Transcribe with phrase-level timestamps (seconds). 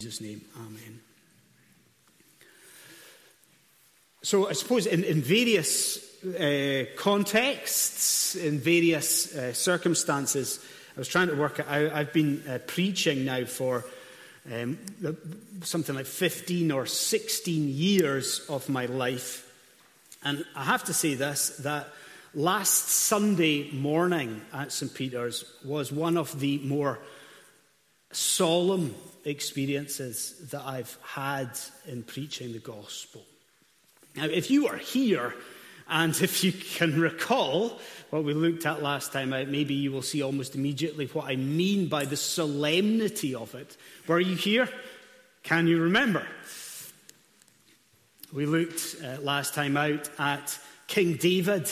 [0.00, 1.00] Jesus' name, amen.
[4.22, 10.64] So, I suppose in, in various uh, contexts, in various uh, circumstances,
[10.96, 11.92] I was trying to work it out.
[11.92, 13.84] I've been uh, preaching now for
[14.52, 14.78] um,
[15.64, 19.52] something like 15 or 16 years of my life.
[20.22, 21.88] And I have to say this that
[22.34, 24.94] last Sunday morning at St.
[24.94, 27.00] Peter's was one of the more
[28.12, 28.94] solemn
[29.24, 31.50] experiences that I've had
[31.86, 33.22] in preaching the gospel.
[34.16, 35.34] Now, if you are here,
[35.88, 37.78] and if you can recall
[38.10, 41.36] what we looked at last time out, maybe you will see almost immediately what I
[41.36, 43.76] mean by the solemnity of it.
[44.06, 44.68] Were you here?
[45.42, 46.26] Can you remember?
[48.32, 51.70] We looked uh, last time out at King David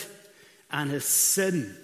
[0.71, 1.75] and his sin.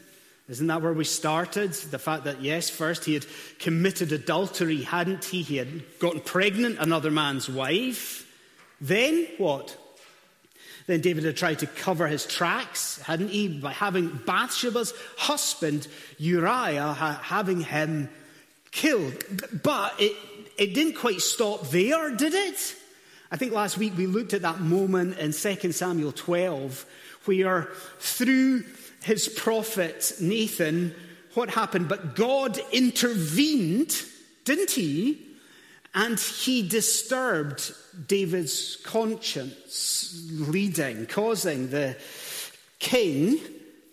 [0.49, 1.71] Isn't that where we started?
[1.73, 3.25] The fact that, yes, first he had
[3.59, 5.41] committed adultery, hadn't he?
[5.41, 8.29] He had gotten pregnant, another man's wife.
[8.81, 9.77] Then what?
[10.86, 13.47] Then David had tried to cover his tracks, hadn't he?
[13.47, 18.09] By having Bathsheba's husband, Uriah, having him
[18.71, 19.23] killed.
[19.64, 20.14] But it,
[20.58, 22.75] it didn't quite stop there, did it?
[23.31, 26.86] I think last week we looked at that moment in 2 Samuel 12
[27.25, 28.64] where through
[29.03, 30.95] his prophet Nathan,
[31.33, 31.89] what happened?
[31.89, 34.01] But God intervened,
[34.45, 35.19] didn't he?
[35.95, 37.71] And he disturbed
[38.07, 41.97] David's conscience, leading, causing the
[42.79, 43.39] king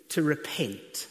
[0.09, 1.07] to repent.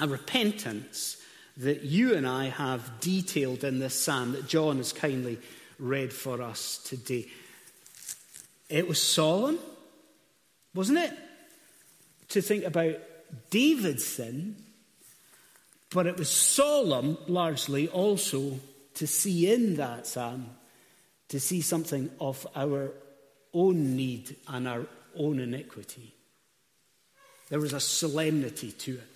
[0.00, 1.16] A repentance
[1.56, 5.38] that you and I have detailed in this psalm that John has kindly
[5.78, 7.26] read for us today.
[8.68, 9.58] It was solemn,
[10.74, 11.12] wasn't it?
[12.28, 12.96] To think about
[13.50, 14.56] David's sin,
[15.90, 18.60] but it was solemn largely also
[18.94, 20.50] to see in that psalm,
[21.28, 22.92] to see something of our
[23.54, 26.14] own need and our own iniquity.
[27.48, 29.07] There was a solemnity to it.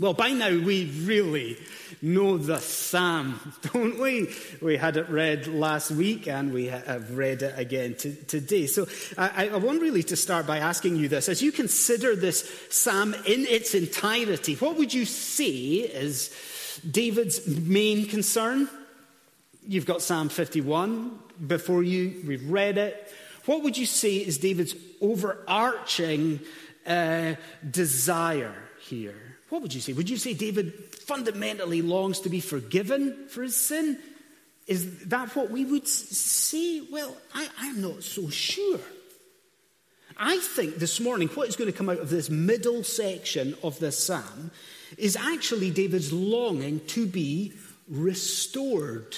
[0.00, 1.58] Well, by now we really
[2.00, 3.38] know the psalm,
[3.74, 4.32] don't we?
[4.62, 8.66] We had it read last week and we have read it again today.
[8.66, 8.86] So
[9.18, 11.28] I, I want really to start by asking you this.
[11.28, 16.34] As you consider this psalm in its entirety, what would you say is
[16.90, 18.70] David's main concern?
[19.68, 23.12] You've got Psalm 51 before you, we've read it.
[23.44, 26.40] What would you say is David's overarching
[26.86, 27.34] uh,
[27.70, 29.29] desire here?
[29.50, 29.92] What would you say?
[29.92, 33.98] Would you say David fundamentally longs to be forgiven for his sin?
[34.66, 36.82] Is that what we would say?
[36.90, 38.78] Well, I, I'm not so sure.
[40.16, 43.78] I think this morning what is going to come out of this middle section of
[43.80, 44.52] this psalm
[44.96, 47.52] is actually David's longing to be
[47.88, 49.16] restored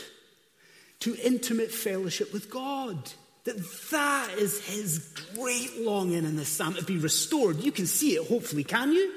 [1.01, 3.11] to intimate fellowship with God.
[3.45, 3.57] That
[3.91, 5.01] that is his
[5.35, 7.59] great longing in this psalm to be restored.
[7.59, 9.13] You can see it, hopefully, can you?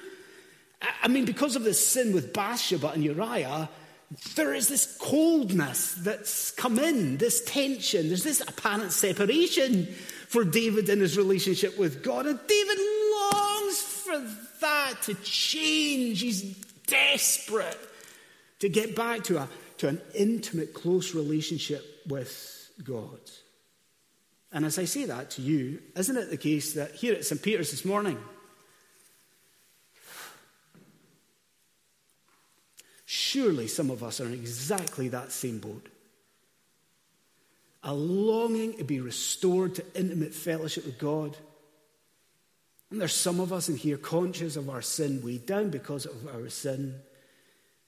[1.01, 3.69] I mean, because of this sin with Bathsheba and Uriah,
[4.35, 8.07] there is this coldness that's come in, this tension.
[8.07, 9.87] There's this apparent separation
[10.27, 12.25] for David in his relationship with God.
[12.25, 12.77] And David
[13.11, 14.19] longs for
[14.61, 16.21] that to change.
[16.21, 16.43] He's
[16.87, 17.77] desperate
[18.59, 23.19] to get back to, a, to an intimate, close relationship with God.
[24.51, 27.41] And as I say that to you, isn't it the case that here at St.
[27.41, 28.17] Peter's this morning,
[33.35, 35.89] Surely some of us are in exactly that same boat.
[37.83, 41.35] A longing to be restored to intimate fellowship with God.
[42.89, 46.33] And there's some of us in here conscious of our sin, weighed down because of
[46.33, 46.95] our sin,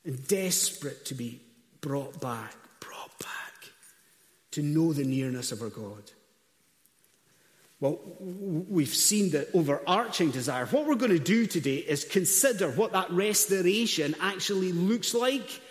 [0.04, 1.40] and desperate to be
[1.80, 3.72] brought back, brought back
[4.52, 6.12] to know the nearness of our God.
[7.80, 10.66] Well, we've seen the overarching desire.
[10.66, 15.62] What we're going to do today is consider what that restoration actually looks like.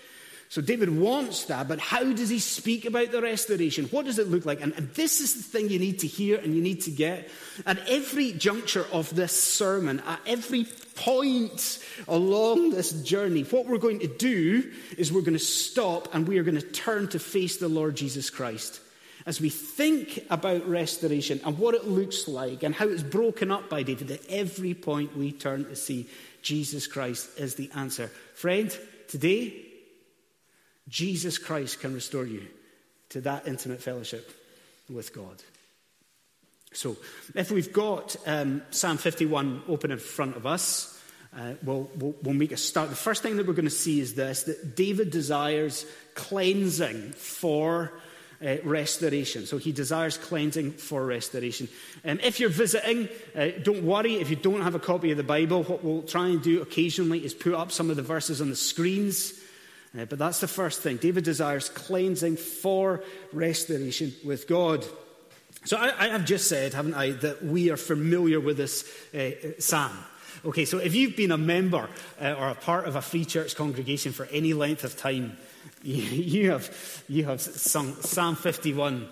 [0.49, 3.87] So, David wants that, but how does he speak about the restoration?
[3.87, 4.61] What does it look like?
[4.61, 7.29] And, and, this is the thing you need to hear and you need to get.
[7.67, 13.99] At every juncture of this sermon, at every point along this journey, what we're going
[13.99, 17.57] to do is we're going to stop and we are going to turn to face
[17.57, 18.81] the Lord Jesus Christ
[19.27, 23.69] as we think about restoration and what it looks like and how it's broken up
[23.69, 26.09] by David, at every point we turn to see
[26.43, 28.07] Jesus Christ is the answer.
[28.35, 28.75] Friend,
[29.09, 29.53] today,
[30.89, 32.47] Jesus Christ can restore you
[33.09, 34.31] to that intimate fellowship
[34.89, 35.43] with God.
[36.73, 36.97] So,
[37.35, 41.01] if we've got um, Psalm 51 open in front of us,
[41.37, 42.91] uh, we'll, we'll, we'll make a start.
[42.91, 45.85] The first thing that we're going to see is this that David desires
[46.15, 47.93] cleansing for
[48.45, 49.47] uh, restoration.
[49.47, 51.69] So he desires cleansing for restoration.
[52.05, 55.23] Um, if you're visiting, uh, don't worry if you don't have a copy of the
[55.23, 55.63] Bible.
[55.65, 58.57] What we'll try and do occasionally is put up some of the verses on the
[58.57, 59.33] screens.
[59.99, 60.99] Uh, but that's the first thing.
[60.99, 63.03] David desires cleansing for
[63.33, 64.85] restoration with God.
[65.65, 68.85] So I, I have just said, haven't I, that we are familiar with this
[69.15, 69.97] uh, psalm.
[70.45, 71.89] Okay, so if you've been a member
[72.21, 75.37] uh, or a part of a free church congregation for any length of time,
[75.83, 79.09] you, you have, you have sung Psalm 51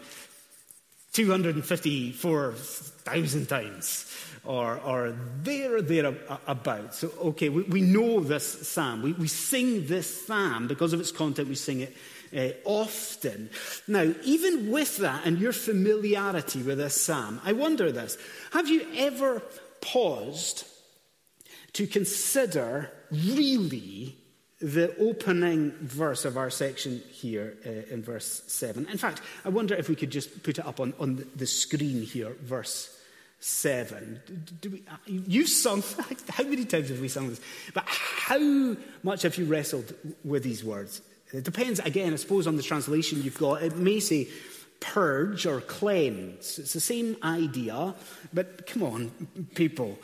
[1.12, 4.10] 254,000 times
[4.44, 6.94] or, or there or thereabout.
[6.94, 9.00] So, okay, we, we know this psalm.
[9.02, 11.96] We, we sing this psalm because of its content, we sing it
[12.36, 13.48] uh, often.
[13.86, 18.18] Now, even with that and your familiarity with this psalm, I wonder this
[18.52, 19.40] have you ever
[19.80, 20.64] paused
[21.74, 24.16] to consider really
[24.64, 28.88] the opening verse of our section here uh, in verse 7.
[28.88, 32.00] In fact, I wonder if we could just put it up on, on the screen
[32.00, 32.98] here, verse
[33.40, 34.22] 7.
[34.62, 35.82] Do, we, uh, you've sung,
[36.30, 37.42] how many times have we sung this?
[37.74, 39.92] But how much have you wrestled
[40.24, 41.02] with these words?
[41.30, 43.62] It depends, again, I suppose, on the translation you've got.
[43.62, 44.28] It may say
[44.80, 46.58] purge or cleanse.
[46.58, 47.94] It's the same idea,
[48.32, 49.10] but come on,
[49.54, 49.98] people.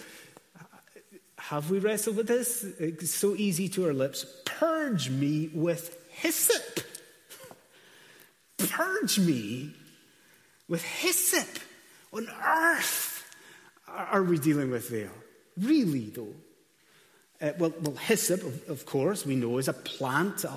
[1.49, 2.65] Have we wrestled with this?
[2.79, 4.27] It's so easy to our lips.
[4.45, 6.85] Purge me with hyssop.
[8.59, 9.75] Purge me
[10.69, 11.49] with hyssop.
[12.13, 13.27] On earth
[13.89, 15.11] are we dealing with there?
[15.59, 16.35] Really, though?
[17.41, 20.45] Uh, well, well, hyssop, of, of, course, we know is a plant.
[20.45, 20.51] Uh,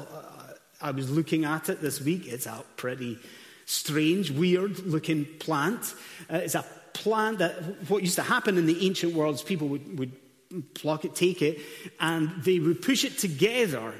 [0.81, 2.27] I was looking at it this week.
[2.27, 3.17] It's a pretty
[3.65, 5.93] strange, weird looking plant.
[6.29, 9.69] Uh, it's a plant that what used to happen in the ancient world is people
[9.69, 10.11] would, would
[10.61, 11.59] pluck it, take it,
[11.99, 13.93] and they would push it together,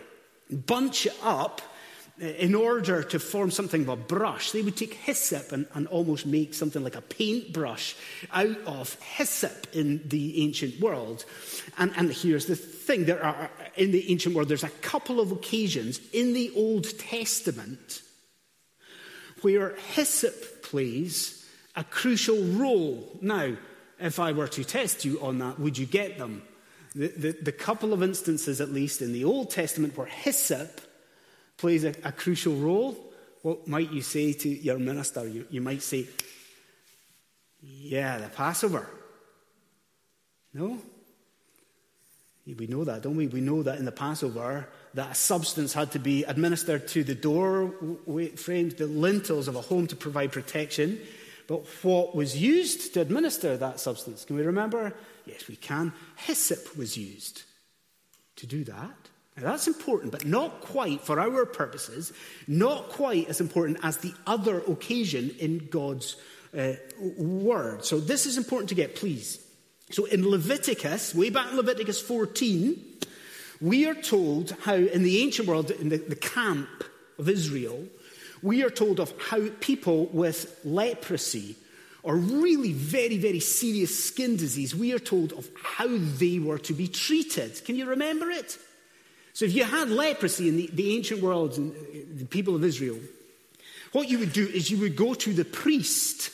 [0.49, 1.61] bunch it up
[2.21, 4.51] uh, in order to form something of a brush.
[4.51, 7.95] They would take hyssop and, and almost make something like a paintbrush
[8.31, 11.25] out of hyssop in the ancient world.
[11.77, 15.31] And, and here's the thing there are, in the ancient world, there's a couple of
[15.31, 18.03] occasions in the Old Testament
[19.41, 21.45] where hyssop plays
[21.75, 23.17] a crucial role.
[23.21, 23.55] Now,
[24.03, 26.43] if I were to test you on that, would you get them?
[26.95, 30.81] The, the, the couple of instances, at least in the Old Testament, where hyssop
[31.57, 32.97] plays a, a crucial role,
[33.41, 35.27] what might you say to your minister?
[35.27, 36.07] You, you might say,
[37.61, 38.89] Yeah, the Passover.
[40.53, 40.77] No?
[42.45, 43.27] We know that, don't we?
[43.27, 47.15] We know that in the Passover, that a substance had to be administered to the
[47.15, 47.73] door
[48.35, 50.99] frames, the lintels of a home to provide protection.
[51.47, 54.25] But what was used to administer that substance?
[54.25, 54.93] Can we remember?
[55.25, 55.93] Yes, we can.
[56.15, 57.43] Hyssop was used
[58.37, 58.95] to do that.
[59.35, 62.13] Now, that's important, but not quite, for our purposes,
[62.47, 66.17] not quite as important as the other occasion in God's
[66.55, 66.73] uh,
[67.17, 67.83] word.
[67.83, 69.43] So, this is important to get, please.
[69.93, 72.83] So in Leviticus, way back in Leviticus 14,
[73.61, 76.83] we are told how in the ancient world, in the, the camp
[77.19, 77.85] of Israel,
[78.43, 81.55] we are told of how people with leprosy
[82.03, 86.73] or really very, very serious skin disease, we are told of how they were to
[86.73, 87.63] be treated.
[87.65, 88.57] Can you remember it?
[89.31, 92.63] So if you had leprosy in the, the ancient world, and uh, the people of
[92.63, 92.99] Israel,
[93.93, 96.29] what you would do is you would go to the priest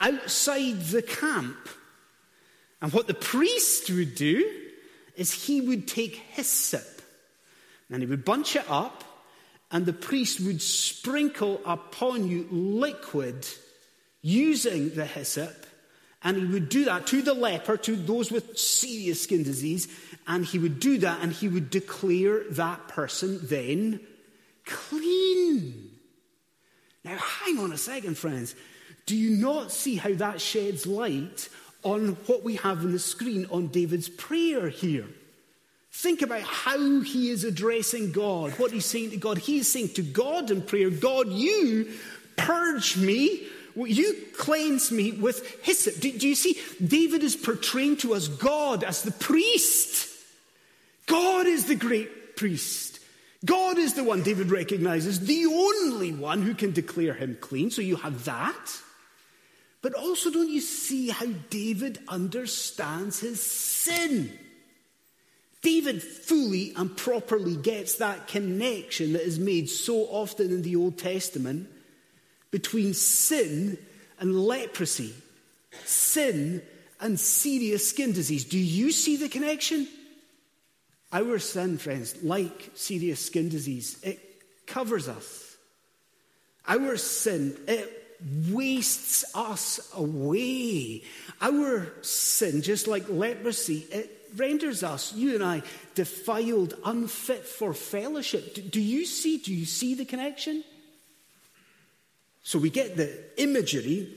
[0.00, 1.68] outside the camp
[2.80, 4.48] and what the priest would do
[5.16, 7.02] is he would take hyssop
[7.90, 9.04] and he would bunch it up,
[9.70, 13.46] and the priest would sprinkle upon you liquid
[14.22, 15.66] using the hyssop.
[16.22, 19.88] And he would do that to the leper, to those with serious skin disease.
[20.26, 24.00] And he would do that and he would declare that person then
[24.66, 25.92] clean.
[27.04, 28.54] Now, hang on a second, friends.
[29.06, 31.48] Do you not see how that sheds light
[31.82, 35.06] on what we have on the screen on David's prayer here.
[35.92, 39.38] Think about how he is addressing God, what he's saying to God.
[39.38, 41.90] He's saying to God in prayer, God, you
[42.36, 46.00] purge me, you cleanse me with hyssop.
[46.00, 46.56] Do, do you see?
[46.84, 50.08] David is portraying to us God as the priest.
[51.06, 53.00] God is the great priest.
[53.44, 57.70] God is the one David recognizes, the only one who can declare him clean.
[57.70, 58.70] So you have that.
[59.82, 64.38] But also, don't you see how David understands his sin?
[65.62, 70.98] David fully and properly gets that connection that is made so often in the Old
[70.98, 71.68] Testament
[72.50, 73.76] between sin
[74.18, 75.14] and leprosy,
[75.84, 76.62] sin
[77.00, 78.44] and serious skin disease.
[78.44, 79.86] Do you see the connection?
[81.12, 84.18] Our sin, friends, like serious skin disease, it
[84.66, 85.56] covers us.
[86.66, 91.02] Our sin, it wastes us away.
[91.40, 95.62] Our sin, just like leprosy, it renders us, you and I,
[95.94, 98.54] defiled, unfit for fellowship.
[98.54, 99.38] Do, do you see?
[99.38, 100.64] Do you see the connection?
[102.42, 104.08] So we get the imagery,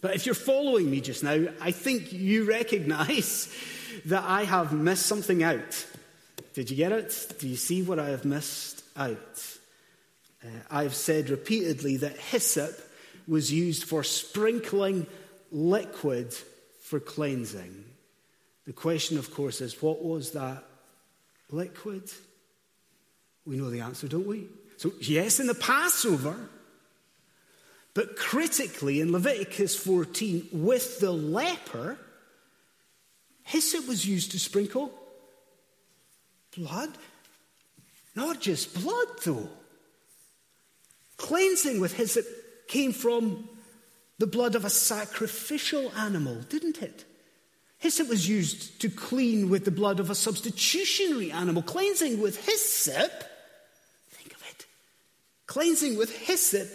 [0.00, 3.54] but if you're following me just now, I think you recognize
[4.06, 5.86] that I have missed something out.
[6.54, 7.36] Did you get it?
[7.38, 9.58] Do you see what I have missed out?
[10.44, 12.72] Uh, I've said repeatedly that hyssop
[13.28, 15.06] was used for sprinkling
[15.52, 16.34] liquid
[16.80, 17.84] for cleansing.
[18.70, 20.62] The question, of course, is what was that
[21.50, 22.08] liquid?
[23.44, 24.46] We know the answer, don't we?
[24.76, 26.36] So, yes, in the Passover,
[27.94, 31.98] but critically in Leviticus 14, with the leper,
[33.42, 34.92] hyssop was used to sprinkle
[36.56, 36.90] blood.
[38.14, 39.48] Not just blood, though.
[41.16, 42.24] Cleansing with hyssop
[42.68, 43.48] came from
[44.18, 47.04] the blood of a sacrificial animal, didn't it?
[47.80, 51.62] Hyssop was used to clean with the blood of a substitutionary animal.
[51.62, 53.10] Cleansing with hyssop,
[54.10, 54.66] think of it,
[55.46, 56.68] cleansing with hyssop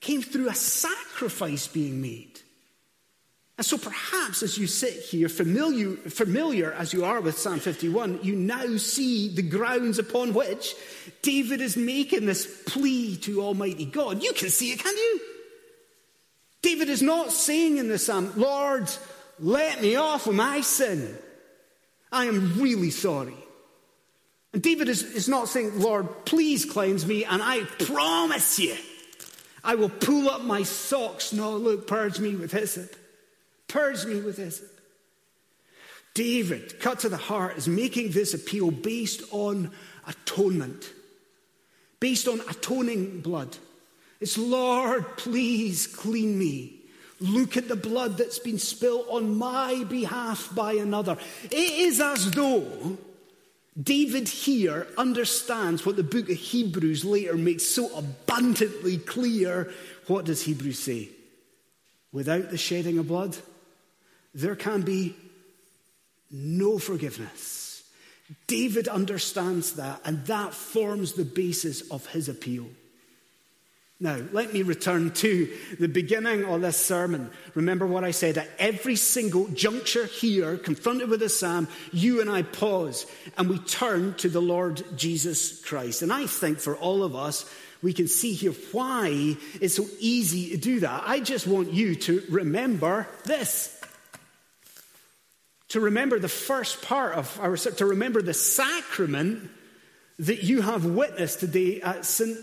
[0.00, 2.40] came through a sacrifice being made.
[3.58, 8.20] And so perhaps as you sit here, familiar, familiar as you are with Psalm 51,
[8.22, 10.76] you now see the grounds upon which
[11.22, 14.22] David is making this plea to Almighty God.
[14.22, 15.20] You can see it, can you?
[16.62, 18.90] David is not saying in the psalm, um, Lord,
[19.38, 21.16] let me off of my sin.
[22.10, 23.36] I am really sorry.
[24.52, 28.74] And David is, is not saying, Lord, please cleanse me, and I promise you,
[29.62, 31.32] I will pull up my socks.
[31.32, 32.94] No, look, purge me with hyssop.
[33.68, 34.70] Purge me with hyssop.
[36.14, 39.70] David, cut to the heart, is making this appeal based on
[40.06, 40.90] atonement,
[42.00, 43.58] based on atoning blood.
[44.20, 46.75] It's, Lord, please clean me.
[47.18, 51.16] Look at the blood that's been spilled on my behalf by another.
[51.44, 52.98] It is as though
[53.80, 59.72] David here understands what the book of Hebrews later makes so abundantly clear.
[60.06, 61.08] What does Hebrews say?
[62.12, 63.36] Without the shedding of blood,
[64.34, 65.16] there can be
[66.30, 67.82] no forgiveness.
[68.46, 72.66] David understands that, and that forms the basis of his appeal.
[73.98, 75.50] Now, let me return to
[75.80, 77.30] the beginning of this sermon.
[77.54, 82.28] Remember what I said at every single juncture here, confronted with a psalm, you and
[82.28, 83.06] I pause
[83.38, 86.02] and we turn to the Lord Jesus Christ.
[86.02, 87.50] And I think for all of us,
[87.82, 91.04] we can see here why it's so easy to do that.
[91.06, 93.72] I just want you to remember this.
[95.68, 99.50] To remember the first part of our, to remember the sacrament
[100.18, 102.36] that you have witnessed today at St.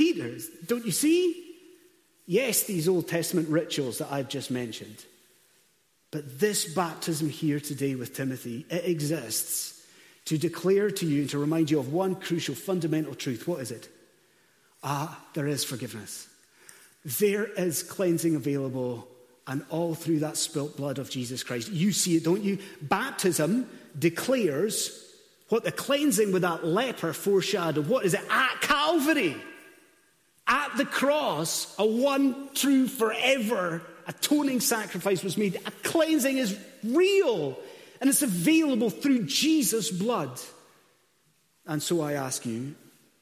[0.00, 0.48] Peter's.
[0.64, 1.44] Don't you see?
[2.24, 5.04] Yes, these Old Testament rituals that I've just mentioned.
[6.10, 9.84] But this baptism here today with Timothy, it exists
[10.24, 13.46] to declare to you and to remind you of one crucial fundamental truth.
[13.46, 13.90] What is it?
[14.82, 16.26] Ah, there is forgiveness.
[17.04, 19.06] There is cleansing available,
[19.46, 21.70] and all through that spilt blood of Jesus Christ.
[21.70, 22.56] You see it, don't you?
[22.80, 25.14] Baptism declares
[25.50, 27.86] what the cleansing with that leper foreshadowed.
[27.86, 28.22] What is it?
[28.30, 29.36] At Calvary.
[30.50, 35.54] At the cross, a one true forever atoning sacrifice was made.
[35.64, 37.56] A cleansing is real
[38.00, 40.40] and it's available through Jesus' blood.
[41.66, 42.74] And so I ask you,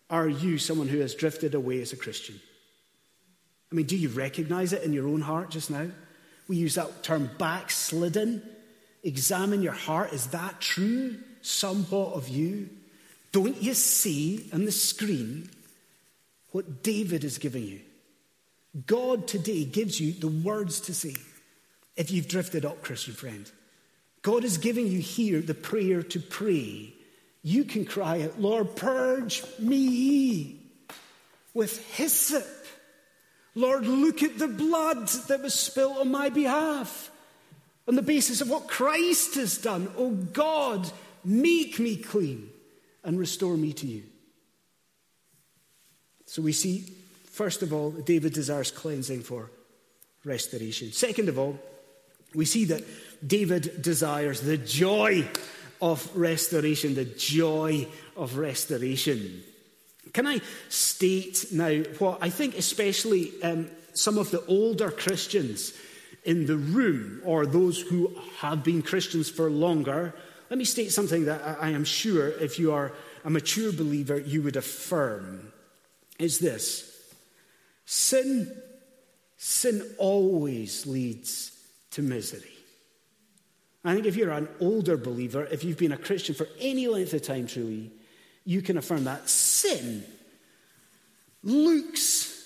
[0.08, 2.40] are you someone who has drifted away as a Christian?
[3.70, 5.88] I mean, do you recognize it in your own heart just now?
[6.48, 8.42] We use that term backslidden.
[9.02, 10.14] Examine your heart.
[10.14, 12.70] Is that true somewhat of you?
[13.32, 15.50] Don't you see on the screen
[16.50, 17.80] what David is giving you.
[18.86, 21.14] God today gives you the words to say
[21.96, 23.50] if you've drifted up, Christian friend.
[24.22, 26.94] God is giving you here the prayer to pray.
[27.42, 30.60] You can cry out, Lord, purge me
[31.54, 32.46] with hyssop.
[33.54, 37.10] Lord, look at the blood that was spilled on my behalf
[37.88, 39.90] on the basis of what Christ has done.
[39.96, 40.88] Oh God,
[41.24, 42.50] make me clean
[43.02, 44.02] and restore me to you.
[46.28, 46.84] So we see,
[47.24, 49.50] first of all, David desires cleansing for
[50.26, 50.92] restoration.
[50.92, 51.58] Second of all,
[52.34, 52.84] we see that
[53.26, 55.26] David desires the joy
[55.80, 59.42] of restoration, the joy of restoration.
[60.12, 65.72] Can I state now what I think, especially um, some of the older Christians
[66.24, 70.14] in the room, or those who have been Christians for longer,
[70.50, 72.92] let me state something that I am sure if you are
[73.24, 75.52] a mature believer, you would affirm
[76.18, 76.84] is this
[77.84, 78.54] Sin,
[79.38, 81.52] sin always leads
[81.92, 82.52] to misery.
[83.82, 87.14] I think if you're an older believer, if you've been a Christian for any length
[87.14, 87.90] of time, truly,
[88.44, 90.04] you can affirm that sin
[91.42, 92.44] looks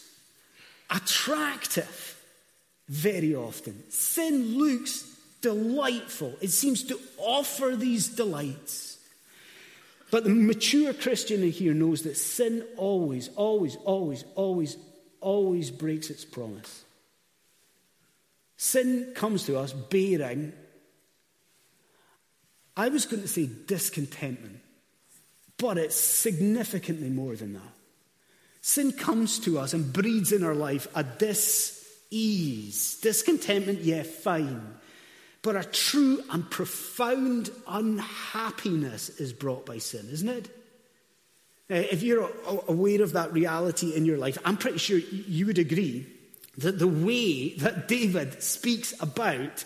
[0.91, 2.17] attractive
[2.89, 3.83] very often.
[3.91, 5.05] Sin looks
[5.41, 8.92] delightful, it seems to offer these delights.
[10.13, 14.77] But the mature Christian here knows that sin always, always, always, always,
[15.23, 16.85] always breaks its promise.
[18.59, 20.53] Sin comes to us bearing,
[22.77, 24.61] I was going to say discontentment,
[25.57, 27.73] but it's significantly more than that.
[28.61, 32.99] Sin comes to us and breeds in our life a dis-ease.
[33.01, 34.75] Discontentment, yeah, fine.
[35.43, 40.49] But a true and profound unhappiness is brought by sin, isn't it?
[41.69, 42.31] Eh, if you're
[42.69, 46.07] aware of that reality in your life, I'm pretty sure you would agree
[46.59, 49.65] that the way that David speaks about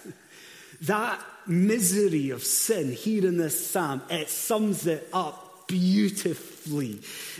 [0.83, 6.56] that misery of sin here in this psalm, it sums it up beautifully,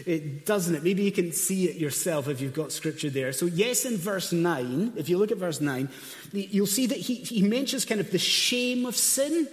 [0.07, 0.83] it, doesn't it?
[0.83, 3.33] Maybe you can see it yourself if you've got scripture there.
[3.33, 5.89] So, yes, in verse 9, if you look at verse 9,
[6.33, 9.49] you'll see that he, he mentions kind of the shame of sin.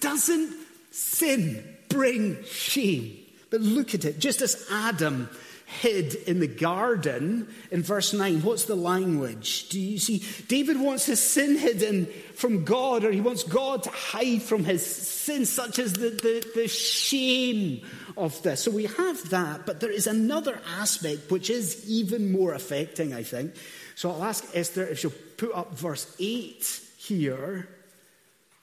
[0.00, 0.52] Doesn't
[0.90, 3.18] sin bring shame?
[3.50, 4.18] But look at it.
[4.18, 5.28] Just as Adam
[5.66, 8.42] hid in the garden in verse 9.
[8.42, 9.68] What's the language?
[9.68, 10.24] Do you see?
[10.46, 14.86] David wants his sin hidden from God, or he wants God to hide from his
[14.86, 17.82] sin, such as the, the, the shame
[18.16, 18.62] of this.
[18.62, 23.24] So we have that, but there is another aspect which is even more affecting, I
[23.24, 23.54] think.
[23.96, 27.68] So I'll ask Esther if she'll put up verse 8 here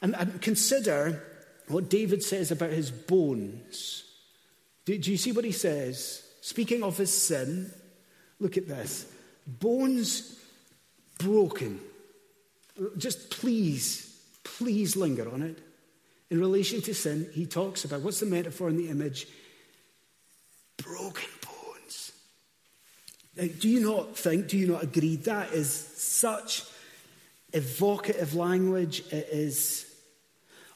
[0.01, 1.21] and, and consider
[1.67, 4.05] what David says about his bones.
[4.85, 6.22] Do, do you see what he says?
[6.43, 7.71] Speaking of his sin,
[8.37, 9.05] look at this
[9.47, 10.37] bones
[11.17, 11.79] broken.
[12.97, 15.57] Just please, please linger on it.
[16.29, 19.25] In relation to sin, he talks about what's the metaphor in the image?
[20.75, 22.11] Broken bones.
[23.37, 26.63] Now, do you not think, do you not agree that is such
[27.53, 28.99] evocative language?
[29.13, 29.85] It is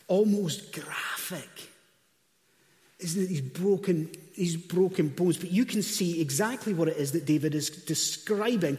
[0.07, 1.71] almost graphic.
[2.99, 7.11] Isn't it these broken these broken bones, but you can see exactly what it is
[7.13, 8.77] that David is describing.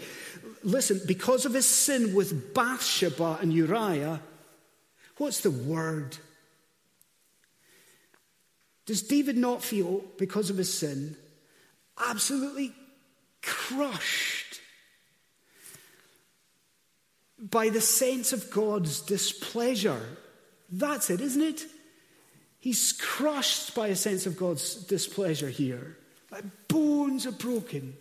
[0.63, 4.21] Listen, because of his sin with Bathsheba and Uriah,
[5.17, 6.17] what's the word?
[8.87, 11.17] Does David not feel, because of his sin,
[11.99, 12.73] absolutely
[13.43, 14.61] crushed
[17.39, 20.01] by the sense of God's displeasure?
[20.71, 21.67] That's it, isn't it?
[22.61, 25.97] He's crushed by a sense of God's displeasure here.
[26.31, 27.95] Like bones are broken.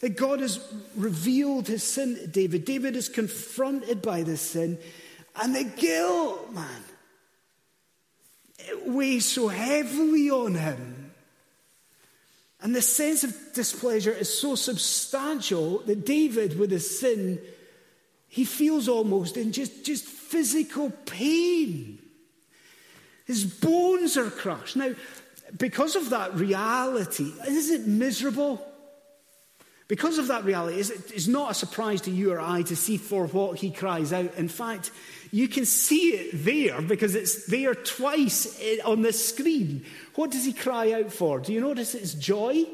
[0.00, 0.60] That God has
[0.96, 2.64] revealed his sin to David.
[2.64, 4.78] David is confronted by this sin,
[5.40, 6.82] and the guilt, man,
[8.58, 11.12] it weighs so heavily on him.
[12.60, 17.40] And the sense of displeasure is so substantial that David, with his sin,
[18.26, 21.98] he feels almost in just, just physical pain.
[23.28, 24.74] His bones are crushed.
[24.74, 24.94] Now,
[25.56, 28.66] because of that reality, is it miserable?
[29.86, 32.96] Because of that reality, is it's not a surprise to you or I to see
[32.96, 34.34] for what he cries out.
[34.36, 34.90] In fact,
[35.30, 39.84] you can see it there because it's there twice eh, on the screen.
[40.14, 41.38] What does he cry out for?
[41.38, 42.64] Do you notice it's joy?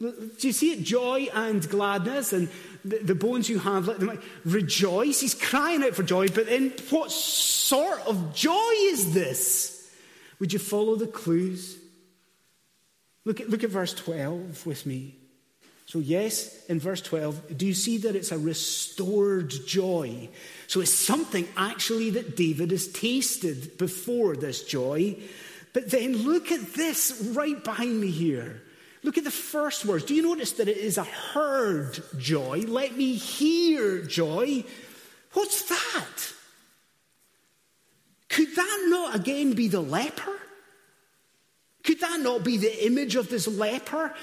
[0.00, 0.82] Do you see it?
[0.82, 2.48] Joy and gladness, and
[2.84, 5.20] the, the bones you have, let them rejoice.
[5.20, 9.71] He's crying out for joy, but then what sort of joy is this?
[10.42, 11.78] Would you follow the clues?
[13.24, 15.14] Look at, look at verse 12 with me.
[15.86, 20.28] So, yes, in verse 12, do you see that it's a restored joy?
[20.66, 25.16] So, it's something actually that David has tasted before this joy.
[25.72, 28.62] But then look at this right behind me here.
[29.04, 30.06] Look at the first words.
[30.06, 32.64] Do you notice that it is a heard joy?
[32.66, 34.64] Let me hear joy.
[35.34, 36.32] What's that?
[38.32, 40.38] Could that again be the leper?
[41.84, 44.14] Could that not be the image of this leper?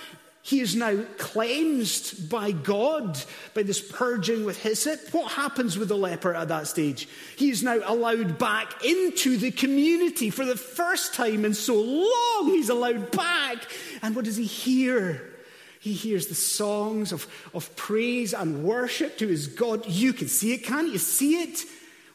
[0.42, 3.22] He is now cleansed by God
[3.54, 5.14] by this purging with hyssop.
[5.14, 7.10] What happens with the leper at that stage?
[7.36, 12.48] He is now allowed back into the community for the first time in so long.
[12.48, 13.58] He's allowed back.
[14.02, 15.22] And what does he hear?
[15.82, 19.86] He hears the songs of, of praise and worship to his God.
[19.88, 21.66] You can see it, can't you see it?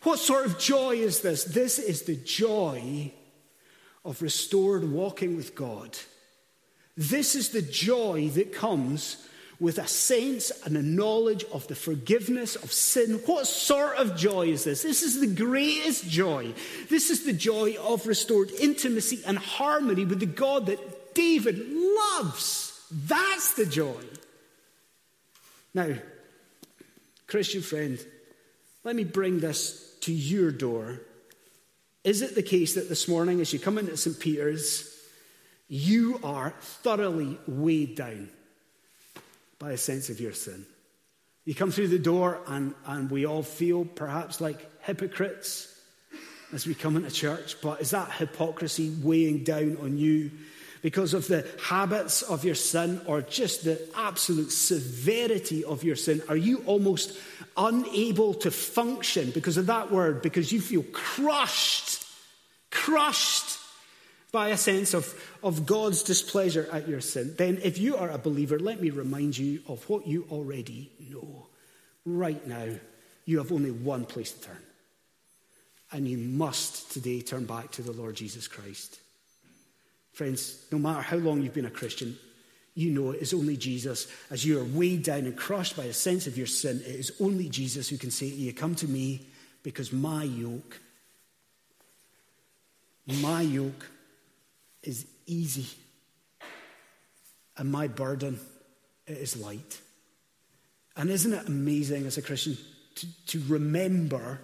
[0.04, 1.44] What sort of joy is this?
[1.44, 3.12] This is the joy
[4.04, 5.96] of restored walking with God.
[6.96, 9.26] This is the joy that comes
[9.58, 13.14] with a sense and a knowledge of the forgiveness of sin.
[13.24, 14.82] What sort of joy is this?
[14.82, 16.52] This is the greatest joy.
[16.90, 22.78] This is the joy of restored intimacy and harmony with the God that David loves.
[22.90, 24.02] That's the joy.
[25.72, 25.94] Now,
[27.26, 27.98] Christian friend,
[28.84, 31.00] let me bring this to your door.
[32.04, 34.18] Is it the case that this morning, as you come into St.
[34.20, 34.90] Peter's,
[35.66, 38.28] you are thoroughly weighed down
[39.58, 40.66] by a sense of your sin?
[41.46, 45.70] You come through the door, and, and we all feel perhaps like hypocrites
[46.52, 50.30] as we come into church, but is that hypocrisy weighing down on you
[50.84, 56.20] because of the habits of your sin or just the absolute severity of your sin?
[56.28, 57.16] Are you almost
[57.56, 62.04] unable to function because of that word, because you feel crushed,
[62.70, 63.58] crushed
[64.30, 65.10] by a sense of,
[65.42, 67.34] of God's displeasure at your sin?
[67.38, 71.46] Then, if you are a believer, let me remind you of what you already know.
[72.04, 72.68] Right now,
[73.24, 74.62] you have only one place to turn.
[75.92, 78.98] And you must today turn back to the Lord Jesus Christ.
[80.14, 82.16] Friends, no matter how long you've been a Christian,
[82.76, 84.06] you know it is only Jesus.
[84.30, 87.12] As you are weighed down and crushed by a sense of your sin, it is
[87.20, 89.26] only Jesus who can say to you, Come to me,
[89.64, 90.80] because my yoke,
[93.06, 93.90] my yoke
[94.84, 95.66] is easy,
[97.56, 98.38] and my burden
[99.08, 99.80] is light.
[100.96, 102.56] And isn't it amazing as a Christian
[102.94, 104.40] to, to remember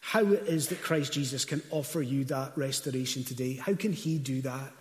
[0.00, 3.54] how it is that Christ Jesus can offer you that restoration today?
[3.54, 4.72] How can He do that?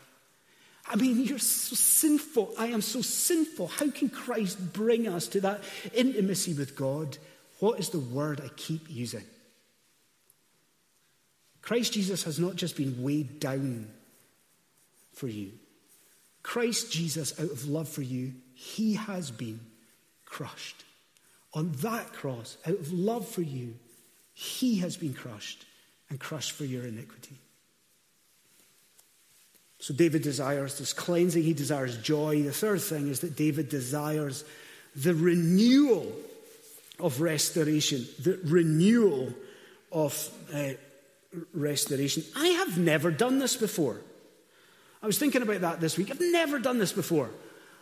[0.88, 2.54] I mean, you're so sinful.
[2.58, 3.68] I am so sinful.
[3.68, 7.18] How can Christ bring us to that intimacy with God?
[7.60, 9.24] What is the word I keep using?
[11.62, 13.88] Christ Jesus has not just been weighed down
[15.14, 15.54] for you.
[16.44, 19.60] Christ Jesus, out of love for you, he has been
[20.26, 20.84] crushed.
[21.56, 23.74] On that cross, out of love for you,
[24.34, 25.66] he has been crushed
[26.10, 27.38] and crushed for your iniquity.
[29.86, 32.42] So David desires this cleansing, he desires joy.
[32.42, 34.44] The third thing is that David desires
[34.96, 36.12] the renewal
[37.00, 39.32] of restoration, the renewal
[39.92, 40.70] of uh,
[41.54, 42.24] restoration.
[42.36, 44.02] I have never done this before.
[45.04, 46.10] I was thinking about that this week.
[46.10, 47.30] I've never done this before.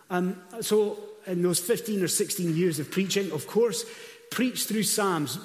[0.09, 3.85] Um, so, in those 15 or 16 years of preaching, of course,
[4.29, 5.39] preached through Psalms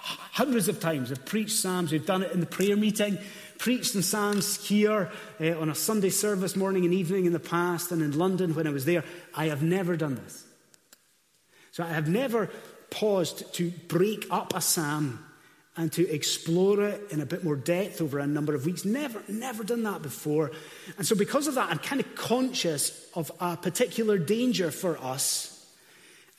[0.00, 1.12] hundreds of times.
[1.12, 1.92] I've preached Psalms.
[1.92, 3.18] We've done it in the prayer meeting
[3.62, 5.08] preached in Psalms here
[5.40, 8.66] uh, on a Sunday service morning and evening in the past and in London when
[8.66, 9.04] I was there.
[9.36, 10.44] I have never done this.
[11.70, 12.50] So I have never
[12.90, 15.24] paused to break up a psalm
[15.76, 18.84] and to explore it in a bit more depth over a number of weeks.
[18.84, 20.50] Never, never done that before.
[20.98, 25.64] And so, because of that, I'm kind of conscious of a particular danger for us.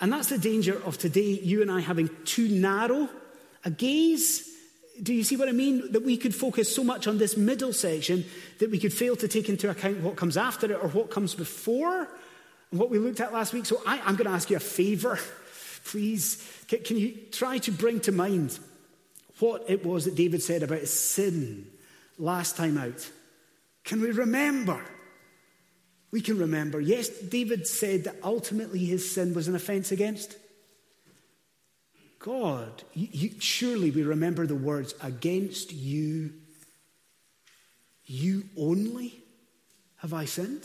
[0.02, 3.08] And that's the danger of today, you and I having too narrow
[3.64, 4.53] a gaze
[5.02, 5.92] do you see what I mean?
[5.92, 8.26] That we could focus so much on this middle section
[8.60, 11.34] that we could fail to take into account what comes after it or what comes
[11.34, 12.08] before,
[12.72, 13.66] and what we looked at last week.
[13.66, 15.18] So I, am going to ask you a favor.
[15.86, 18.58] Please, can, can you try to bring to mind
[19.40, 21.68] what it was that David said about his sin
[22.18, 23.10] last time out?
[23.84, 24.84] Can we remember?
[26.12, 26.80] We can remember.
[26.80, 30.38] Yes, David said that ultimately his sin was an offense against
[32.24, 36.32] God, you, you, surely we remember the words, against you,
[38.06, 39.22] you only
[39.98, 40.64] have I sinned.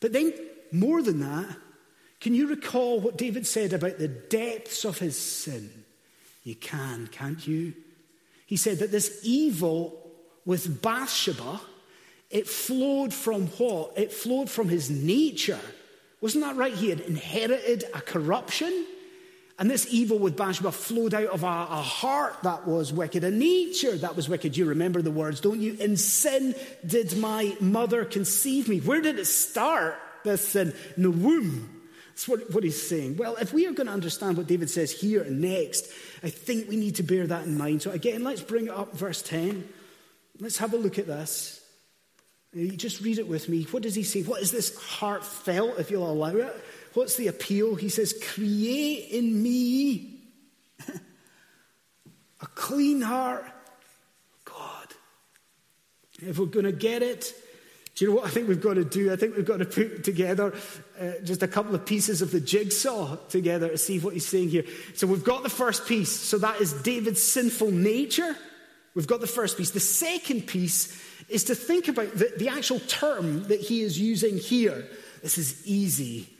[0.00, 0.32] But then,
[0.72, 1.54] more than that,
[2.18, 5.70] can you recall what David said about the depths of his sin?
[6.44, 7.74] You can, can't you?
[8.46, 10.10] He said that this evil
[10.46, 11.60] with Bathsheba,
[12.30, 13.92] it flowed from what?
[13.98, 15.60] It flowed from his nature.
[16.22, 16.72] Wasn't that right?
[16.72, 18.86] He had inherited a corruption.
[19.62, 23.30] And this evil with Bathsheba flowed out of a, a, heart that was wicked, a
[23.30, 24.56] nature that was wicked.
[24.56, 25.76] You remember the words, don't you?
[25.78, 28.80] In sin did my mother conceive me.
[28.80, 29.94] Where did it start?
[30.24, 31.80] This sin in the womb.
[32.08, 33.18] That's what, what he's saying.
[33.18, 35.86] Well, if we are going to understand what David says here and next,
[36.24, 37.82] I think we need to bear that in mind.
[37.82, 39.68] So again, let's bring it up, verse 10.
[40.40, 41.64] Let's have a look at this.
[42.74, 43.62] Just read it with me.
[43.70, 44.22] What does he say?
[44.22, 46.64] What is this heartfelt, if you'll allow it?
[46.94, 47.74] What's the appeal?
[47.74, 50.20] He says, Create in me
[52.40, 53.46] a clean heart.
[54.44, 54.88] God.
[56.20, 57.32] If we're going to get it,
[57.94, 59.12] do you know what I think we've got to do?
[59.12, 60.54] I think we've got to put together
[61.00, 64.48] uh, just a couple of pieces of the jigsaw together to see what he's saying
[64.48, 64.64] here.
[64.94, 66.10] So we've got the first piece.
[66.10, 68.36] So that is David's sinful nature.
[68.94, 69.70] We've got the first piece.
[69.70, 74.36] The second piece is to think about the, the actual term that he is using
[74.36, 74.86] here.
[75.22, 76.31] This is easy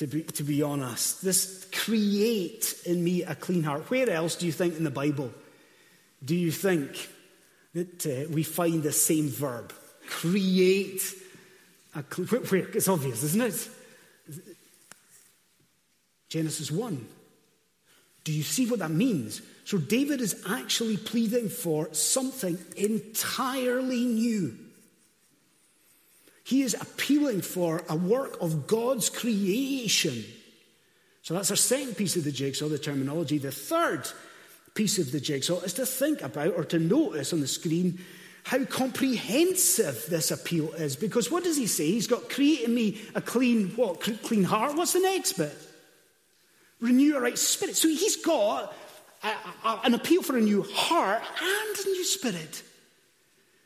[0.00, 1.22] to be, to be honest.
[1.22, 3.90] This create in me a clean heart.
[3.90, 5.30] Where else do you think in the Bible
[6.24, 7.08] do you think
[7.74, 9.72] that uh, we find the same verb?
[10.06, 11.02] Create
[11.94, 12.28] a clean
[12.74, 13.68] It's obvious, isn't it?
[16.30, 17.06] Genesis 1.
[18.24, 19.42] Do you see what that means?
[19.64, 24.56] So David is actually pleading for something entirely new.
[26.44, 30.24] He is appealing for a work of God's creation.
[31.22, 33.38] So that's our second piece of the jigsaw, the terminology.
[33.38, 34.08] The third
[34.74, 38.00] piece of the jigsaw is to think about or to notice on the screen
[38.44, 40.96] how comprehensive this appeal is.
[40.96, 41.86] Because what does he say?
[41.86, 44.00] He's got creating me a clean what?
[44.00, 44.76] Clean heart.
[44.76, 45.56] What's the next bit?
[46.80, 47.76] Renew a right spirit.
[47.76, 48.74] So he's got
[49.22, 49.28] a,
[49.64, 52.62] a, an appeal for a new heart and a new spirit.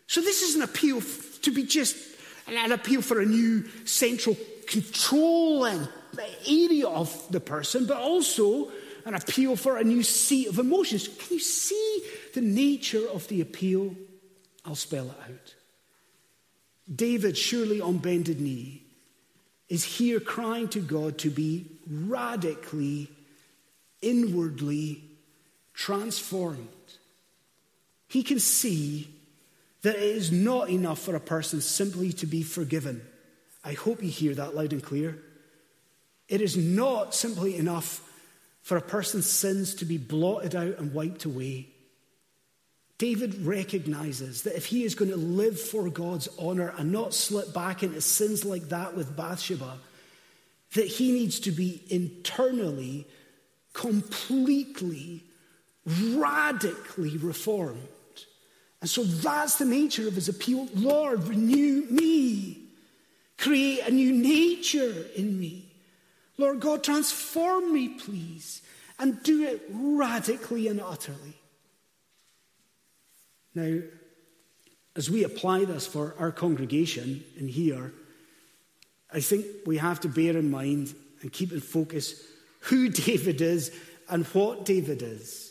[0.08, 1.00] So this is an appeal
[1.42, 1.96] to be just
[2.46, 4.34] an appeal for a new central
[4.66, 5.88] control controlling
[6.48, 8.70] area of the person, but also
[9.04, 11.08] an appeal for a new seat of emotions.
[11.08, 12.02] Can you see
[12.34, 13.94] the nature of the appeal?
[14.64, 15.54] I'll spell it out.
[16.94, 18.82] David, surely on bended knee,
[19.68, 23.08] is here crying to God to be radically,
[24.02, 25.02] inwardly
[25.72, 26.68] transformed.
[28.08, 29.13] He can see
[29.84, 33.02] that it is not enough for a person simply to be forgiven.
[33.62, 35.22] I hope you hear that loud and clear.
[36.26, 38.00] It is not simply enough
[38.62, 41.68] for a person's sins to be blotted out and wiped away.
[42.96, 47.52] David recognizes that if he is going to live for God's honor and not slip
[47.52, 49.78] back into sins like that with Bathsheba,
[50.76, 53.06] that he needs to be internally,
[53.74, 55.24] completely,
[55.84, 57.86] radically reformed.
[58.84, 60.68] And so that's the nature of his appeal.
[60.74, 62.58] Lord, renew me.
[63.38, 65.72] Create a new nature in me.
[66.36, 68.60] Lord God, transform me, please,
[68.98, 71.32] and do it radically and utterly.
[73.54, 73.80] Now,
[74.94, 77.90] as we apply this for our congregation in here,
[79.10, 82.22] I think we have to bear in mind and keep in focus
[82.60, 83.74] who David is
[84.10, 85.43] and what David is.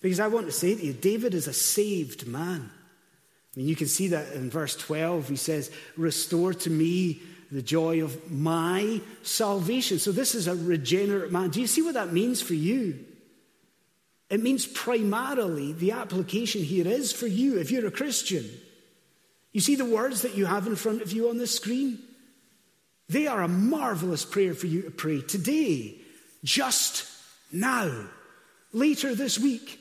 [0.00, 2.70] Because I want to say to you, David is a saved man.
[2.70, 5.28] I mean, you can see that in verse 12.
[5.28, 9.98] He says, Restore to me the joy of my salvation.
[9.98, 11.50] So this is a regenerate man.
[11.50, 13.04] Do you see what that means for you?
[14.30, 18.48] It means primarily the application here is for you if you're a Christian.
[19.52, 21.98] You see the words that you have in front of you on the screen?
[23.08, 25.96] They are a marvelous prayer for you to pray today,
[26.44, 27.04] just
[27.50, 28.06] now,
[28.72, 29.80] later this week,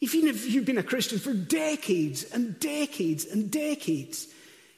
[0.00, 4.28] even if you've been a Christian for decades and decades and decades,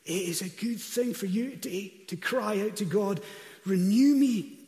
[0.05, 3.21] it is a good thing for you today to cry out to God,
[3.65, 4.59] renew me,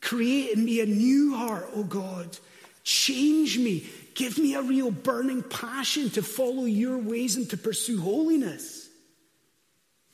[0.00, 2.36] create in me a new heart, oh God.
[2.84, 3.86] Change me.
[4.14, 8.88] Give me a real burning passion to follow your ways and to pursue holiness.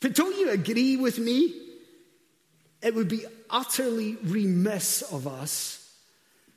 [0.00, 1.54] But don't you agree with me?
[2.80, 5.92] It would be utterly remiss of us,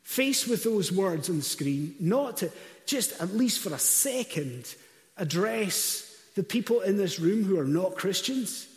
[0.04, 2.52] faced with those words on the screen, not to
[2.86, 4.74] just at least for a second
[5.18, 8.68] address the people in this room who are not Christians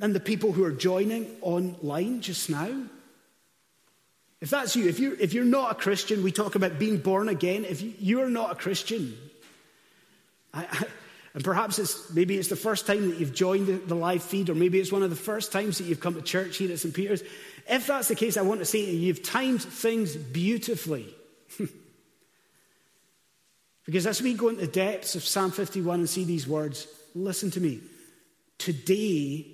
[0.00, 2.82] and the people who are joining online just now?
[4.40, 7.28] If that's you, if you're, if you're not a Christian, we talk about being born
[7.28, 7.64] again.
[7.64, 9.16] If you're not a Christian,
[10.52, 10.84] I, I,
[11.34, 14.50] and perhaps it's maybe it's the first time that you've joined the, the, live feed,
[14.50, 16.78] or maybe it's one of the first times that you've come to church here at
[16.78, 16.94] St.
[16.94, 17.22] Peter's.
[17.68, 21.14] If that's the case, I want to say you, you've timed things beautifully.
[23.86, 27.50] Because as we go into the depths of Psalm 51 and see these words, listen
[27.52, 27.80] to me.
[28.58, 29.46] Today,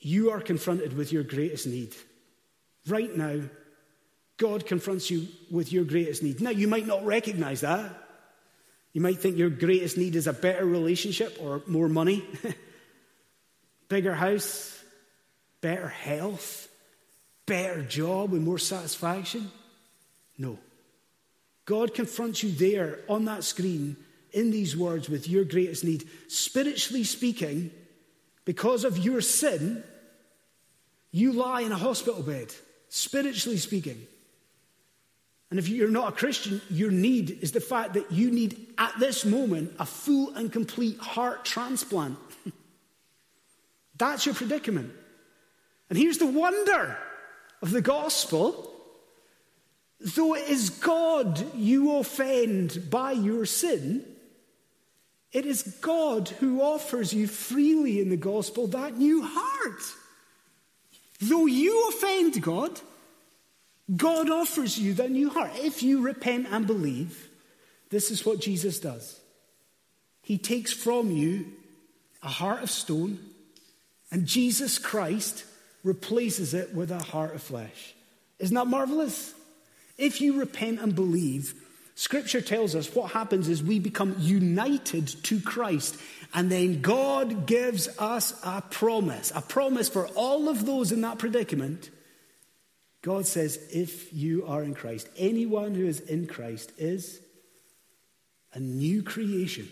[0.00, 1.94] you are confronted with your greatest need.
[2.88, 3.42] Right now,
[4.38, 6.40] God confronts you with your greatest need.
[6.40, 7.96] Now, you might not recognize that.
[8.92, 12.24] You might think your greatest need is a better relationship or more money,
[13.88, 14.78] bigger house,
[15.60, 16.68] better health,
[17.46, 19.50] better job with more satisfaction.
[20.36, 20.58] No.
[21.64, 23.96] God confronts you there on that screen
[24.32, 26.08] in these words with your greatest need.
[26.28, 27.70] Spiritually speaking,
[28.44, 29.84] because of your sin,
[31.12, 32.52] you lie in a hospital bed,
[32.88, 34.06] spiritually speaking.
[35.50, 38.98] And if you're not a Christian, your need is the fact that you need, at
[38.98, 42.18] this moment, a full and complete heart transplant.
[43.98, 44.92] That's your predicament.
[45.90, 46.96] And here's the wonder
[47.60, 48.71] of the gospel
[50.04, 54.04] Though it is God you offend by your sin,
[55.32, 59.82] it is God who offers you freely in the gospel that new heart.
[61.20, 62.80] Though you offend God,
[63.96, 65.52] God offers you the new heart.
[65.54, 67.28] If you repent and believe,
[67.90, 69.20] this is what Jesus does.
[70.22, 71.46] He takes from you
[72.22, 73.18] a heart of stone,
[74.10, 75.44] and Jesus Christ
[75.84, 77.94] replaces it with a heart of flesh.
[78.38, 79.34] Isn't that marvelous?
[79.98, 81.54] If you repent and believe,
[81.94, 85.96] Scripture tells us what happens is we become united to Christ.
[86.34, 91.18] And then God gives us a promise, a promise for all of those in that
[91.18, 91.90] predicament.
[93.02, 97.20] God says, if you are in Christ, anyone who is in Christ is
[98.54, 99.68] a new creation.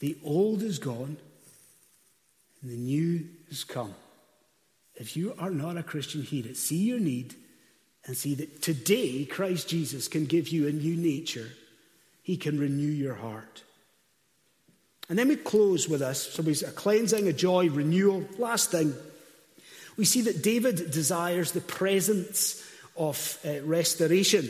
[0.00, 1.16] The old is gone,
[2.60, 3.94] and the new has come.
[4.96, 6.56] If you are not a Christian, hear it.
[6.56, 7.34] See your need
[8.06, 11.48] and see that today Christ Jesus can give you a new nature.
[12.22, 13.62] He can renew your heart.
[15.08, 16.22] And then we close with us.
[16.22, 18.24] So we a cleansing, a joy, renewal.
[18.38, 18.94] Last thing,
[19.96, 24.48] we see that David desires the presence of uh, restoration.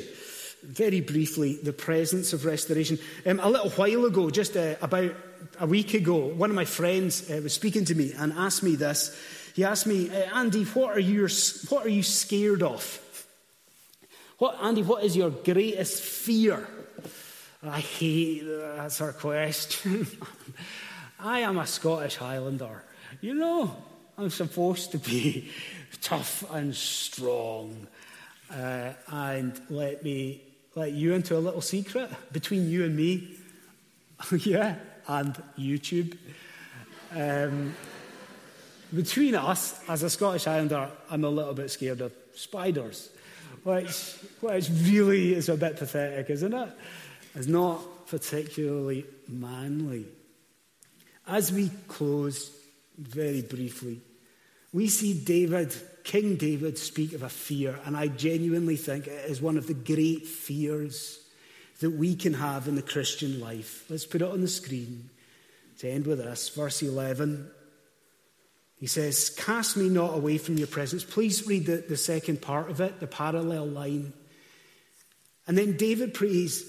[0.63, 2.99] Very briefly, the presence of restoration.
[3.27, 5.13] Um, a little while ago, just uh, about
[5.59, 8.77] a week ago, one of my friends uh, was speaking to me and asked me
[8.77, 9.19] this.
[9.57, 11.27] He asked me, uh, Andy, what are, you,
[11.69, 13.02] what are you scared of?
[14.43, 16.67] What, Andy, what is your greatest fear?
[17.63, 20.05] I hate that sort of question.
[21.21, 22.83] I am a Scottish Highlander.
[23.21, 23.77] You know,
[24.19, 25.49] I'm supposed to be
[26.01, 27.87] tough and strong.
[28.53, 30.43] Uh, and let me
[30.75, 33.37] let you into a little secret between you and me.
[34.39, 34.75] yeah,
[35.07, 36.19] and YouTube.
[37.15, 37.77] Um,
[38.93, 43.11] between us, as a Scottish Highlander, I'm a little bit scared of spiders
[43.65, 46.69] which, which really is a bit pathetic, isn't it?
[47.35, 50.07] It's not particularly manly.
[51.27, 52.51] As we close
[52.99, 54.01] very briefly,
[54.73, 59.41] we see David, King David, speak of a fear, and I genuinely think it is
[59.41, 61.19] one of the great fears
[61.81, 63.85] that we can have in the Christian life.
[63.89, 65.11] Let's put it on the screen
[65.79, 66.49] to end with this.
[66.51, 67.51] Verse 11
[68.83, 71.05] he says, Cast me not away from your presence.
[71.05, 74.13] Please read the, the second part of it, the parallel line.
[75.47, 76.69] And then David prays,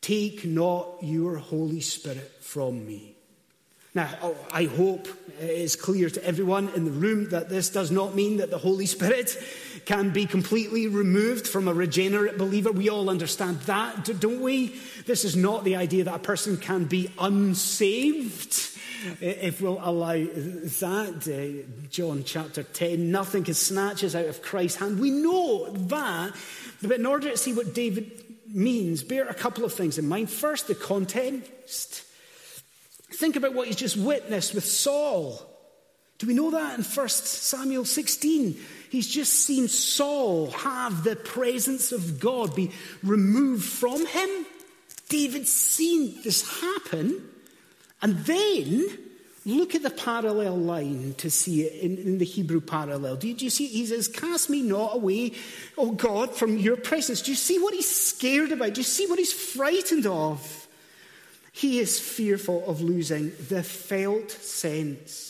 [0.00, 3.14] Take not your Holy Spirit from me.
[3.94, 5.06] Now, oh, I hope
[5.40, 8.58] it is clear to everyone in the room that this does not mean that the
[8.58, 9.40] Holy Spirit
[9.84, 12.72] can be completely removed from a regenerate believer.
[12.72, 14.74] We all understand that, don't we?
[15.06, 18.69] This is not the idea that a person can be unsaved
[19.20, 24.78] if we'll allow that, uh, John chapter 10, nothing can snatch us out of Christ's
[24.78, 25.00] hand.
[25.00, 26.34] We know that,
[26.82, 30.30] but in order to see what David means, bear a couple of things in mind.
[30.30, 32.04] First, the context.
[33.12, 35.46] Think about what he's just witnessed with Saul.
[36.18, 38.56] Do we know that in 1 Samuel 16?
[38.90, 42.70] He's just seen Saul have the presence of God be
[43.02, 44.46] removed from him.
[45.08, 47.29] David's seen this happen.
[48.02, 48.98] And then
[49.44, 53.16] look at the parallel line to see it in, in the Hebrew parallel.
[53.16, 53.66] Do you, do you, see?
[53.66, 55.32] He says, Cast me not away,
[55.78, 57.22] O God, from your presence.
[57.22, 58.74] Do you see what he's scared about?
[58.74, 60.68] Do you see what he's frightened of?
[61.52, 65.29] He is fearful of losing the felt sense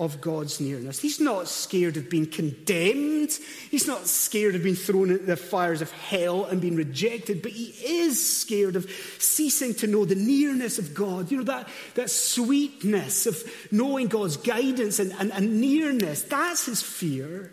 [0.00, 0.98] of God's nearness.
[0.98, 3.38] He's not scared of being condemned.
[3.70, 7.52] He's not scared of being thrown into the fires of hell and being rejected, but
[7.52, 11.30] he is scared of ceasing to know the nearness of God.
[11.30, 16.22] You know, that, that sweetness of knowing God's guidance and, and, and nearness.
[16.22, 17.52] That's his fear.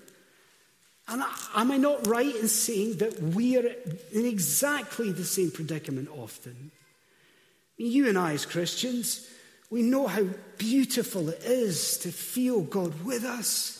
[1.10, 1.22] And
[1.54, 3.68] am I not right in saying that we are
[4.14, 6.72] in exactly the same predicament often?
[7.76, 9.30] You and I, as Christians,
[9.70, 10.26] we know how
[10.58, 13.74] beautiful it is to feel God with us.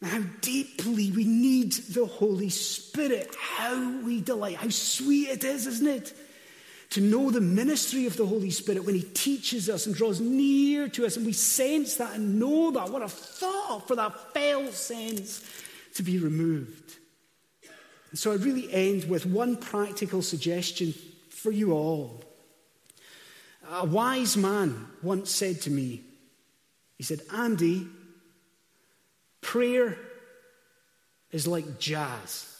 [0.00, 3.34] And how deeply we need the Holy Spirit.
[3.38, 4.56] How we delight.
[4.56, 6.14] How sweet it is, isn't it?
[6.90, 10.88] To know the ministry of the Holy Spirit when He teaches us and draws near
[10.90, 12.90] to us, and we sense that and know that.
[12.90, 15.42] What a thought for that felt sense
[15.94, 16.96] to be removed.
[18.10, 20.94] And so I really end with one practical suggestion
[21.30, 22.22] for you all.
[23.70, 26.02] A wise man once said to me,
[26.96, 27.86] he said, Andy,
[29.40, 29.98] prayer
[31.30, 32.52] is like jazz.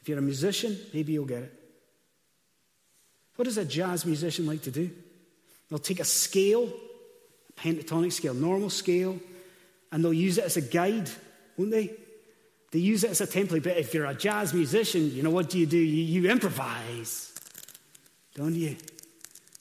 [0.00, 1.52] If you're a musician, maybe you'll get it.
[3.36, 4.90] What does a jazz musician like to do?
[5.68, 6.72] They'll take a scale,
[7.48, 9.18] a pentatonic scale, normal scale,
[9.90, 11.10] and they'll use it as a guide,
[11.56, 11.92] won't they?
[12.70, 13.62] They use it as a template.
[13.62, 15.78] But if you're a jazz musician, you know what do you do?
[15.78, 17.32] You, you improvise,
[18.34, 18.76] don't you?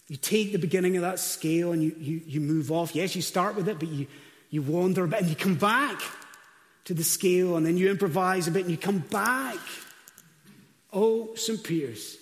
[0.07, 2.95] You take the beginning of that scale and you, you, you move off.
[2.95, 4.07] Yes, you start with it, but you,
[4.49, 5.99] you wander a bit and you come back
[6.85, 9.57] to the scale, and then you improvise a bit and you come back.
[10.93, 11.63] Oh, St.
[11.63, 12.15] Peter's,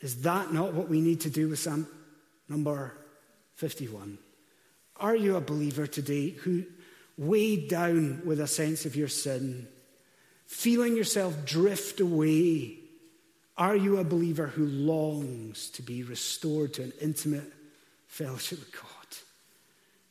[0.00, 1.86] is that not what we need to do with Psalm
[2.48, 2.92] number
[3.54, 4.18] 51?
[4.96, 6.64] Are you a believer today who,
[7.20, 9.68] weighed down with a sense of your sin,
[10.46, 12.78] feeling yourself drift away,
[13.56, 17.52] are you a believer who longs to be restored to an intimate
[18.06, 18.84] fellowship with God?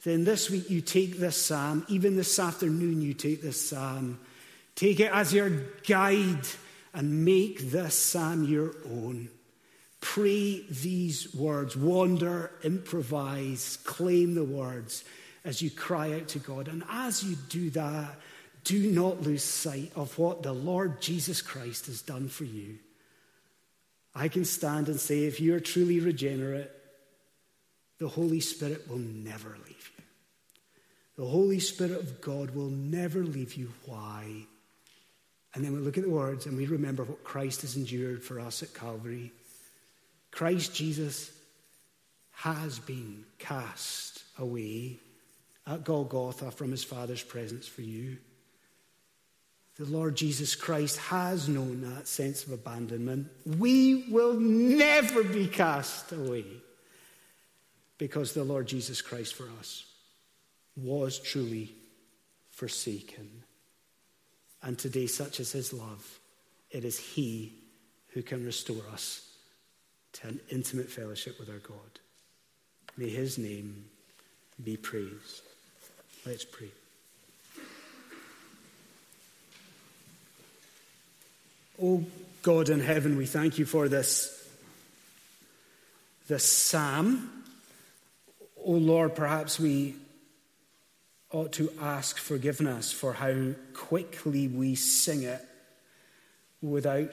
[0.04, 4.20] Then this week you take this psalm, even this afternoon you take this psalm,
[4.76, 5.50] take it as your
[5.88, 6.48] guide
[6.94, 9.30] and make this psalm your own.
[10.02, 15.04] Pray these words, wander, improvise, claim the words
[15.44, 16.68] as you cry out to God.
[16.70, 18.16] And as you do that,
[18.64, 22.78] do not lose sight of what the Lord Jesus Christ has done for you.
[24.16, 26.72] I can stand and say, if you are truly regenerate,
[27.99, 30.03] the Holy Spirit will never leave you.
[31.18, 33.72] The Holy Spirit of God will never leave you.
[33.86, 34.45] Why?
[35.53, 38.39] And then we look at the words and we remember what Christ has endured for
[38.39, 39.32] us at Calvary.
[40.32, 41.32] Christ Jesus
[42.32, 44.99] has been cast away
[45.68, 48.18] at Golgotha from his Father's presence for you.
[49.80, 53.30] The Lord Jesus Christ has known that sense of abandonment.
[53.46, 56.44] We will never be cast away
[57.98, 59.86] because the Lord Jesus Christ for us
[60.76, 61.74] was truly
[62.50, 63.30] forsaken.
[64.62, 66.20] And today, such is his love,
[66.72, 67.54] it is he
[68.10, 69.26] who can restore us
[70.12, 72.00] to an intimate fellowship with our God.
[72.98, 73.86] May his name
[74.62, 75.42] be praised.
[76.26, 76.72] Let's pray.
[81.82, 82.04] Oh
[82.42, 84.48] God in heaven, we thank you for this,
[86.28, 87.30] this psalm.
[88.66, 89.96] Oh Lord, perhaps we
[91.32, 95.46] ought to ask forgiveness for how quickly we sing it
[96.62, 97.10] without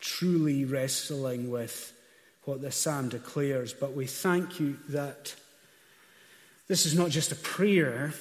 [0.00, 1.92] truly wrestling with
[2.44, 3.72] what the psalm declares.
[3.72, 5.34] But we thank you that
[6.68, 8.12] this is not just a prayer,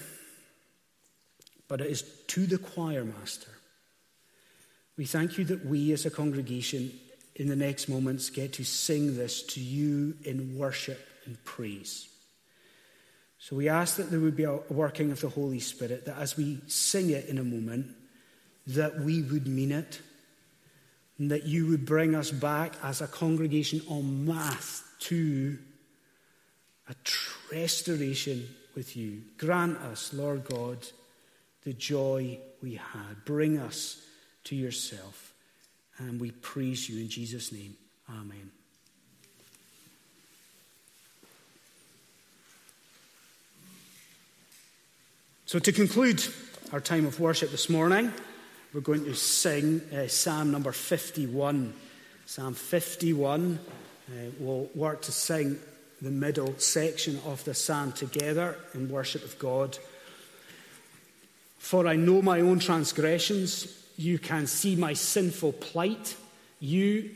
[1.68, 3.51] but it is to the choir master.
[4.98, 6.92] We thank you that we as a congregation
[7.36, 12.08] in the next moments get to sing this to you in worship and praise.
[13.40, 16.38] So we ask that there would be a working of the Holy Spirit, that as
[16.38, 17.88] we sing it in a moment,
[18.68, 20.00] that we would mean it,
[21.18, 25.58] and that you would bring us back as a congregation en masse to
[26.88, 26.96] a
[27.52, 29.22] restoration with you.
[29.38, 30.88] Grant us, Lord God,
[31.64, 33.26] the joy we had.
[33.26, 34.02] Bring us
[34.46, 35.34] to yourself.
[35.98, 37.76] And we praise you in Jesus' name.
[38.10, 38.52] Amen.
[45.46, 46.24] So, to conclude
[46.72, 48.14] our time of worship this morning,
[48.74, 51.74] we're going to sing uh, Psalm number 51.
[52.26, 53.60] Psalm 51.
[54.08, 55.60] Uh, we'll work to sing
[56.02, 59.78] the middle section of the psalm together in worship of God.
[61.60, 66.16] For I know my own transgressions, you can see my sinful plight.
[66.60, 67.12] You,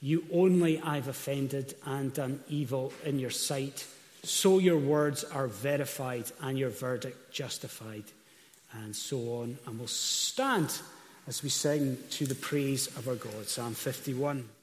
[0.00, 3.86] you only I've offended and done evil in your sight
[4.22, 8.04] so your words are verified and your verdict justified,
[8.72, 9.58] and so on.
[9.66, 10.78] And we'll stand
[11.26, 13.46] as we sing to the praise of our God.
[13.46, 14.59] Psalm 51.